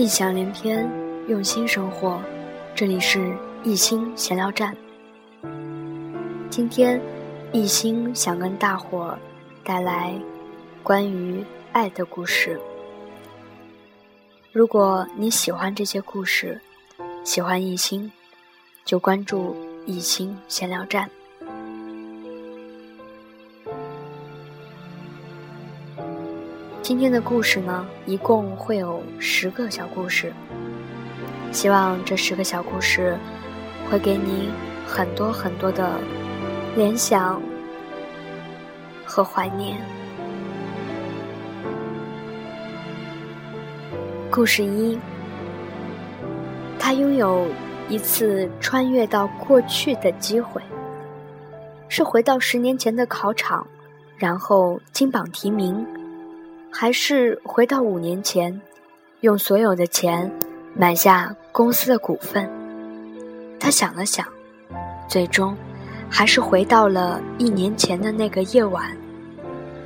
[0.00, 0.90] 异想连篇，
[1.28, 2.22] 用心生活。
[2.74, 4.74] 这里是一心闲聊站。
[6.48, 6.98] 今天，
[7.52, 9.14] 一心想跟大伙
[9.62, 10.18] 带来
[10.82, 12.58] 关于爱的故事。
[14.52, 16.58] 如果你喜欢这些故事，
[17.22, 18.10] 喜欢一心，
[18.86, 21.10] 就关注一心闲聊站。
[26.90, 30.32] 今天的故事呢，一共会有十个小故事。
[31.52, 33.16] 希望这十个小故事
[33.88, 34.48] 会给你
[34.84, 36.00] 很多很多的
[36.74, 37.40] 联想
[39.06, 39.80] 和怀念。
[44.28, 44.98] 故事一，
[46.76, 47.46] 他拥有
[47.88, 50.60] 一次穿越到过去的机会，
[51.88, 53.64] 是回到十年前的考场，
[54.16, 55.86] 然后金榜题名。
[56.72, 58.58] 还是回到五年前，
[59.20, 60.30] 用所有的钱
[60.74, 62.48] 买下公司的股份。
[63.58, 64.26] 他想了想，
[65.08, 65.54] 最终
[66.08, 68.96] 还是回到了一年前的那个夜晚。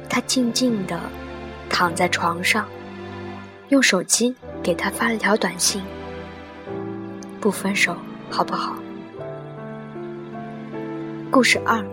[0.09, 1.01] 他静静地
[1.69, 2.69] 躺在床上，
[3.71, 5.83] 用手机给他发了条短信
[7.41, 7.97] ：“不分手，
[8.31, 8.77] 好不好？”
[11.33, 11.85] 故事二，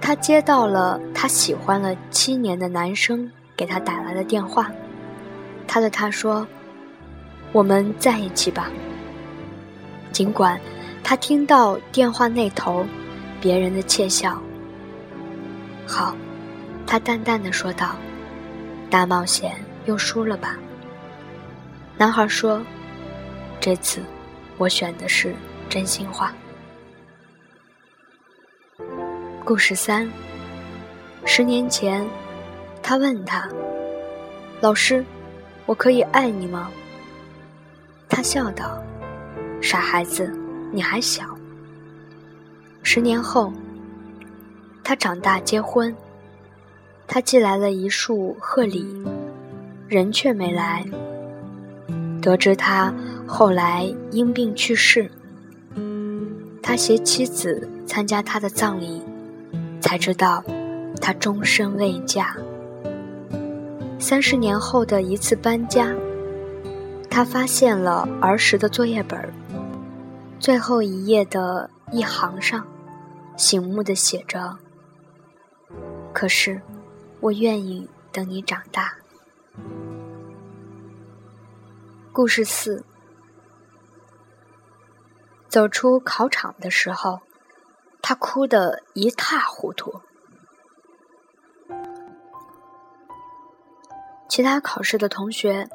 [0.00, 3.28] 他接到了他喜欢了七年的男生。
[3.58, 4.70] 给他打来了电话，
[5.66, 6.46] 他对他说
[7.50, 8.70] ：“我们在一起吧。”
[10.12, 10.58] 尽管
[11.02, 12.86] 他听到电话那头
[13.40, 14.40] 别人的窃笑。
[15.84, 16.14] 好，
[16.86, 17.96] 他淡淡的说道
[18.88, 19.56] ：“大冒险
[19.86, 20.56] 又输了吧？”
[21.98, 22.62] 男孩说
[23.58, 24.00] ：“这次
[24.56, 25.34] 我选的是
[25.68, 26.32] 真心话。”
[29.44, 30.08] 故事三，
[31.24, 32.06] 十年前。
[32.88, 33.46] 他问他
[34.62, 35.04] ：“老师，
[35.66, 36.70] 我可以爱你吗？”
[38.08, 38.82] 他笑道
[39.60, 40.34] ：“傻孩子，
[40.72, 41.22] 你还小。”
[42.82, 43.52] 十年后，
[44.82, 45.94] 他长大结婚，
[47.06, 49.04] 他寄来了一束贺礼，
[49.86, 50.82] 人却没来。
[52.22, 52.90] 得知他
[53.26, 55.10] 后来因病去世，
[56.62, 59.02] 他携妻子参加他的葬礼，
[59.78, 60.42] 才知道
[61.02, 62.34] 他终身未嫁。
[64.00, 65.92] 三十年后的一次搬家，
[67.10, 69.34] 他发现了儿时的作业本
[70.38, 72.64] 最后一页的一行上，
[73.36, 74.56] 醒目的写着
[76.14, 76.62] ：“可是，
[77.20, 78.94] 我愿意等你长大。”
[82.12, 82.84] 故事四，
[85.48, 87.20] 走出考场的时候，
[88.00, 90.00] 他哭得一塌糊涂。
[94.28, 95.66] 其他考试的同学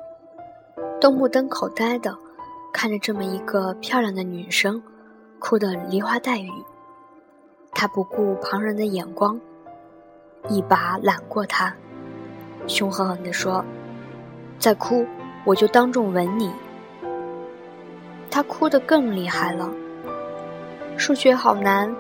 [1.02, 2.16] 都目瞪口呆的
[2.72, 4.82] 看着这么一个漂亮的女生，
[5.40, 6.52] 哭得梨花带雨。
[7.72, 9.40] 他不顾旁人的眼光，
[10.50, 11.74] 一把揽过她，
[12.68, 13.66] 凶狠狠地说
[14.60, 15.06] ：“再哭，
[15.44, 16.54] 我就当众吻你。”
[18.30, 19.70] 她哭得更厉害了。
[20.96, 21.94] 数学好难，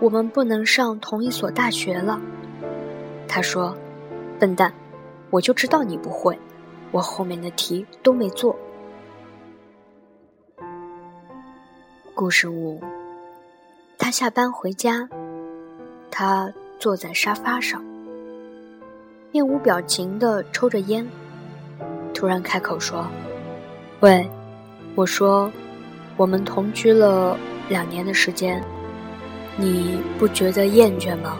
[0.00, 2.20] 我们不能上同一所大学了。
[3.28, 3.76] 他说
[4.38, 4.72] ：“笨蛋。”
[5.30, 6.38] 我就知道你不会，
[6.90, 8.56] 我后面的题都没做。
[12.14, 12.80] 故事五，
[13.98, 15.06] 他下班回家，
[16.10, 17.84] 他坐在沙发上，
[19.30, 21.06] 面无表情的抽着烟，
[22.14, 23.06] 突然开口说
[24.00, 24.28] ：“喂，
[24.94, 25.52] 我说，
[26.16, 27.38] 我们同居了
[27.68, 28.64] 两年的时间，
[29.58, 31.36] 你不觉得厌倦吗？”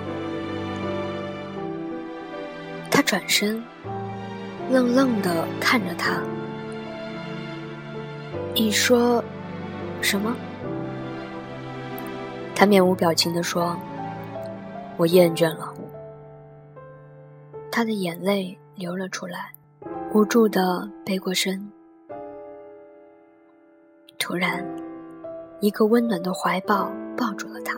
[2.92, 3.64] 他转身。
[4.70, 6.22] 愣愣的看着他，
[8.54, 9.24] 你说
[10.02, 10.36] 什么？
[12.54, 13.74] 他面无表情的说
[14.98, 15.72] ：“我厌倦了。”
[17.72, 19.52] 他的眼泪流了出来，
[20.12, 21.66] 无助的背过身。
[24.18, 24.62] 突然，
[25.60, 27.74] 一个温暖的怀抱抱住了他。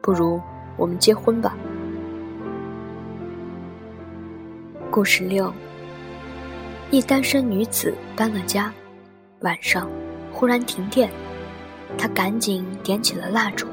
[0.00, 0.40] 不如
[0.76, 1.56] 我们结婚吧。
[4.96, 5.52] 故事六：
[6.90, 8.72] 一单身女子搬了家，
[9.40, 9.86] 晚上
[10.32, 11.10] 忽然停电，
[11.98, 13.66] 她赶紧点起了蜡烛。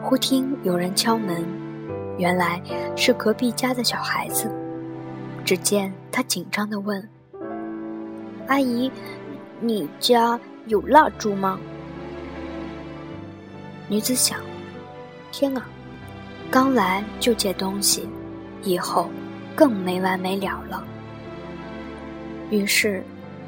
[0.00, 1.44] 忽听有人敲门，
[2.16, 2.58] 原来
[2.96, 4.50] 是隔壁家的小孩子。
[5.44, 7.06] 只见他紧张地问
[8.48, 8.90] ：“阿姨，
[9.60, 11.60] 你家有蜡烛吗？”
[13.88, 14.40] 女子想
[15.30, 15.68] ：“天啊，
[16.50, 18.08] 刚来就借东西，
[18.62, 19.10] 以后……”
[19.58, 20.86] 更没完没了了。
[22.48, 23.02] 于是，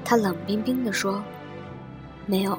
[0.05, 1.23] 他冷冰冰地说
[2.27, 2.59] ：“没有。”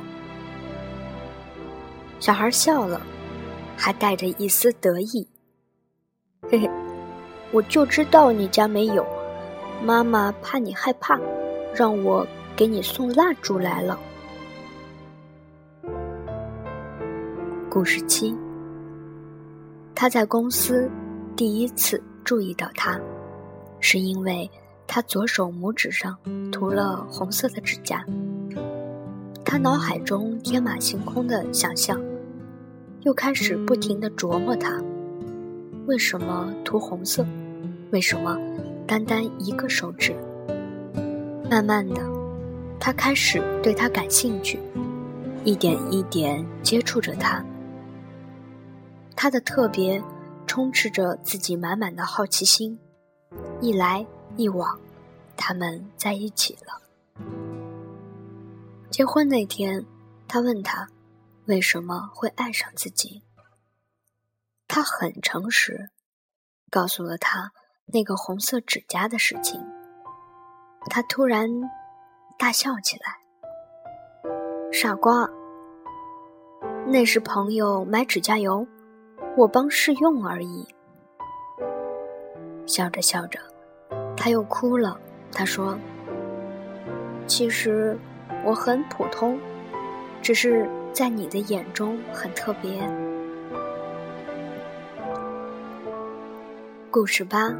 [2.17, 3.01] 小孩笑了，
[3.75, 5.27] 还带着一丝得意
[6.49, 6.71] ：“嘿嘿，
[7.51, 9.05] 我就知道你家没有。
[9.83, 11.19] 妈妈怕你害怕，
[11.75, 12.25] 让我
[12.55, 13.99] 给你送蜡烛来了。”
[17.69, 18.33] 故事七，
[19.93, 20.89] 他在公司
[21.35, 22.97] 第一次注意到他，
[23.81, 24.49] 是因为。
[24.93, 26.17] 他左手拇指上
[26.51, 28.05] 涂了红色的指甲。
[29.45, 31.97] 他脑海中天马行空的想象，
[33.03, 34.83] 又开始不停地琢磨他
[35.85, 37.25] 为什么涂红色，
[37.91, 38.37] 为什么
[38.85, 40.13] 单单一个手指。
[41.49, 42.01] 慢慢的，
[42.77, 44.59] 他开始对他感兴趣，
[45.45, 47.41] 一点一点接触着他。
[49.15, 50.03] 他的特别
[50.45, 52.77] 充斥着自己满满的好奇心，
[53.59, 54.05] 一来。
[54.37, 54.79] 一往，
[55.35, 56.81] 他们在一起了。
[58.89, 59.85] 结婚那天，
[60.25, 60.87] 他问他
[61.47, 63.21] 为什么会爱上自己。
[64.69, 65.89] 他很诚实，
[66.69, 67.51] 告诉了他
[67.87, 69.61] 那个红色指甲的事情。
[70.89, 71.49] 他突然
[72.39, 73.17] 大笑起来
[74.71, 75.29] ：“傻瓜，
[76.87, 78.65] 那是朋友买指甲油，
[79.35, 80.65] 我帮试用而已。”
[82.71, 83.37] 笑着笑着。
[84.15, 84.97] 他又哭了。
[85.29, 85.77] 他说
[87.27, 87.97] ：“其实
[88.45, 89.37] 我很普通，
[90.21, 92.81] 只是在你的眼中很特别。”
[96.89, 97.53] 故事八：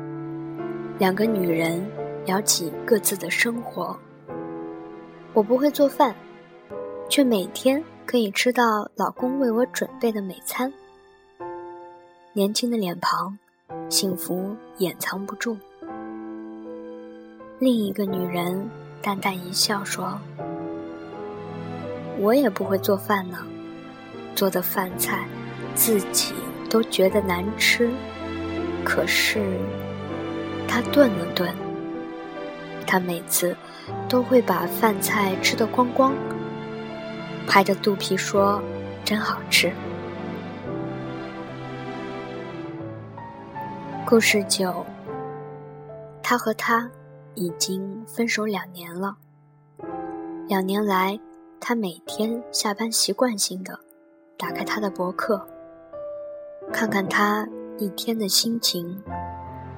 [0.98, 1.86] 两个女人
[2.26, 3.98] 聊起各自的生活。
[5.34, 6.16] 我不会做饭，
[7.10, 10.72] 却每天可以吃到老公为我准备的美餐。
[12.34, 13.38] 年轻的脸庞，
[13.92, 15.58] 幸福掩藏不住。
[17.60, 18.70] 另一个女人
[19.02, 20.18] 淡淡一笑说
[22.18, 23.40] ：“我也不会做饭呢，
[24.34, 25.26] 做的饭菜
[25.76, 26.34] 自己
[26.70, 27.90] 都觉得难吃。
[28.86, 29.60] 可是，
[30.70, 31.54] 她顿了顿，
[32.88, 33.54] 她每次
[34.08, 36.14] 都会把饭菜吃得光光，
[37.46, 38.64] 拍着肚皮说
[39.04, 39.70] ：‘真好吃。’”
[44.12, 44.86] 故事九，
[46.22, 46.92] 他和他。
[47.34, 49.16] 已经分手两年了。
[50.50, 51.18] 两年来，
[51.62, 53.80] 他每天下班习惯性的
[54.38, 55.48] 打开他的博客，
[56.74, 57.48] 看看他
[57.78, 59.02] 一天的心情。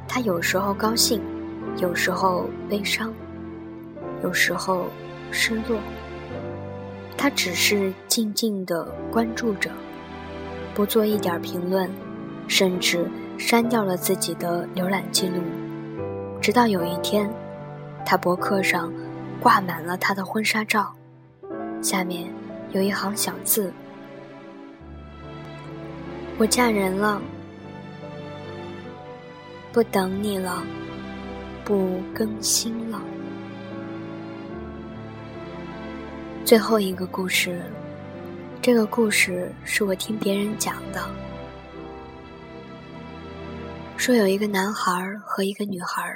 [0.08, 1.22] 他有时候高兴，
[1.78, 3.14] 有时候悲伤，
[4.24, 4.88] 有时候
[5.30, 5.80] 失落。
[7.16, 9.70] 他只是静静的关注着，
[10.74, 11.88] 不做一点评论，
[12.48, 13.08] 甚至
[13.38, 15.42] 删掉了自己的浏览记录。
[16.42, 17.30] 直到有一天。
[18.06, 18.92] 他博客上
[19.40, 20.94] 挂满了他的婚纱照，
[21.82, 22.30] 下面
[22.74, 23.72] 有一行小字
[26.38, 27.22] ：“我嫁人了，
[29.72, 30.62] 不等你了，
[31.64, 33.02] 不更新了。”
[36.44, 37.62] 最后一个故事，
[38.62, 41.02] 这个故事是我听别人讲的，
[43.96, 44.92] 说有一个男孩
[45.26, 46.16] 和一个女孩。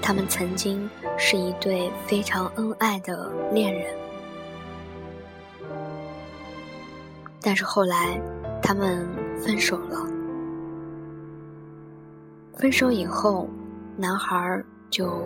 [0.00, 3.94] 他们曾经是一对非常恩爱的恋人，
[7.40, 8.20] 但是后来
[8.60, 9.08] 他们
[9.40, 10.04] 分手了。
[12.54, 13.48] 分手以后，
[13.96, 15.24] 男孩就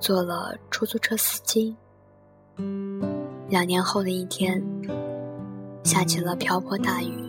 [0.00, 1.76] 做了出租车司机。
[3.48, 4.60] 两年后的一天，
[5.84, 7.27] 下起了瓢泼大雨，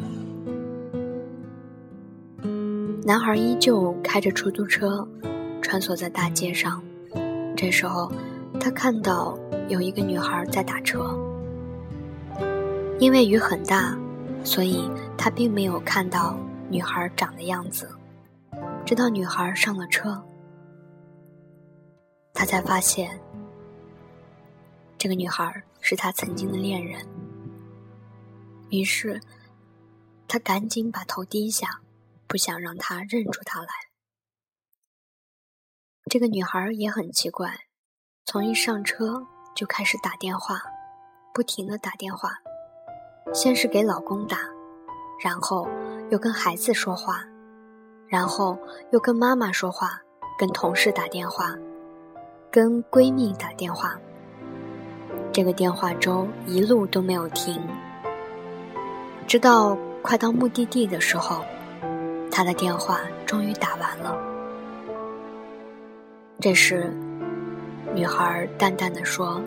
[3.04, 5.08] 男孩依旧开着出租车。
[5.62, 6.82] 穿梭在大街上，
[7.56, 8.12] 这时候，
[8.60, 9.38] 他看到
[9.68, 11.16] 有一个女孩在打车。
[12.98, 13.96] 因为雨很大，
[14.44, 16.36] 所以他并没有看到
[16.70, 17.88] 女孩长的样子。
[18.86, 20.20] 直到女孩上了车，
[22.34, 23.20] 他才发现，
[24.98, 27.06] 这个女孩是他曾经的恋人。
[28.70, 29.20] 于是，
[30.28, 31.80] 他赶紧把头低下，
[32.30, 33.68] 不想让他认出他来。
[36.10, 37.52] 这个女孩也很奇怪，
[38.24, 40.62] 从一上车就开始打电话，
[41.34, 42.38] 不停的打电话，
[43.34, 44.38] 先是给老公打，
[45.24, 45.68] 然后
[46.12, 47.26] 又跟孩子说话，
[48.08, 48.58] 然后
[48.92, 50.00] 又跟妈妈说话，
[50.38, 51.56] 跟同事打电话，
[52.52, 54.00] 跟闺蜜打电话。
[55.34, 57.60] 这个电话粥一路都没有停，
[59.28, 61.44] 直到快到目的地的时候，
[62.32, 64.18] 他的电话终于打完了。
[66.40, 66.92] 这时，
[67.94, 69.42] 女孩淡淡的说：“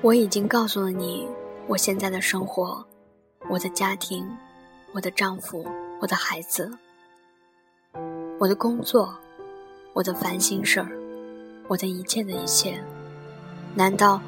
[0.00, 1.28] 我已经告诉了你，
[1.66, 2.84] 我现在的生活，
[3.48, 4.24] 我的家庭，
[4.92, 5.66] 我的丈夫，
[6.00, 6.70] 我的孩子，
[8.38, 9.12] 我的工作，
[9.94, 10.88] 我的烦心事儿，
[11.66, 12.80] 我的一切的一切。
[13.74, 14.20] 难道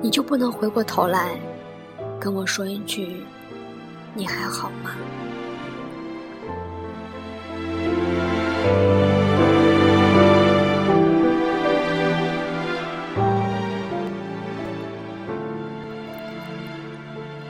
[0.00, 1.38] 你就不能回过头来
[2.20, 3.24] 跟我说一句，
[4.14, 4.94] 你还好吗？”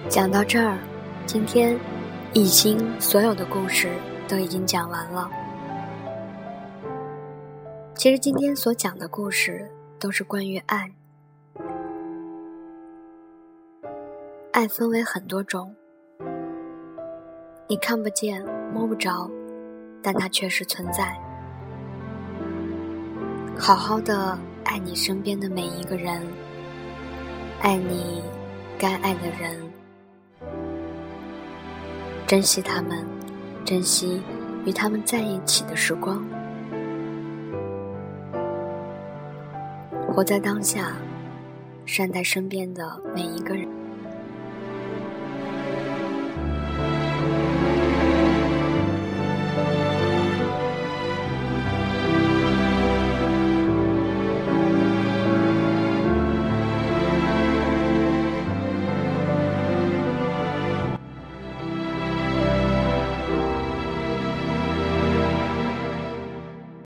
[0.08, 0.76] 讲到这儿，
[1.24, 1.78] 今天
[2.32, 3.88] 易兴所有的故事
[4.28, 5.30] 都已经讲完了。
[7.94, 10.90] 其实今天所讲的故事都是关于爱，
[14.52, 15.72] 爱分为很多种，
[17.70, 19.30] 你看不见摸不着。
[20.02, 21.14] 但它确实存在。
[23.58, 26.26] 好好的爱你身边的每一个人，
[27.60, 28.22] 爱你
[28.78, 29.60] 该爱的人，
[32.26, 33.04] 珍惜他们，
[33.62, 34.22] 珍惜
[34.64, 36.24] 与他们在一起的时光，
[40.08, 40.96] 活在当下，
[41.84, 43.68] 善待身边的每一个人。